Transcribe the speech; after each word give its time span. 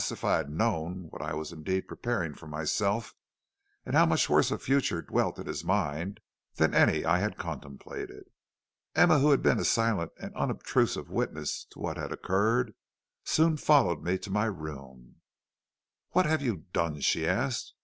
if 0.11 0.23
I 0.25 0.37
had 0.37 0.49
known 0.49 1.09
what 1.11 1.21
I 1.21 1.35
was 1.35 1.51
indeed 1.51 1.87
preparing 1.87 2.33
for 2.33 2.47
myself, 2.47 3.13
and 3.85 3.93
how 3.95 4.03
much 4.07 4.31
worse 4.31 4.49
a 4.49 4.57
future 4.57 5.03
dwelt 5.03 5.37
in 5.37 5.45
his 5.45 5.63
mind 5.63 6.21
than 6.55 6.73
any 6.73 7.05
I 7.05 7.19
had 7.19 7.37
contemplated! 7.37 8.23
"Emma, 8.95 9.19
who 9.19 9.29
had 9.29 9.43
been 9.43 9.59
a 9.59 9.63
silent 9.63 10.11
and 10.17 10.35
unobtrusive 10.35 11.11
witness 11.11 11.65
to 11.65 11.79
what 11.79 11.97
had 11.97 12.11
occurred, 12.11 12.73
soon 13.25 13.57
followed 13.57 14.01
me 14.03 14.17
to 14.17 14.31
my 14.31 14.45
room. 14.45 15.17
"'What 16.13 16.25
have 16.25 16.41
you 16.41 16.63
done?' 16.73 17.01
she 17.01 17.27
asked. 17.27 17.75